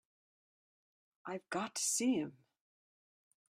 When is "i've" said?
1.27-1.47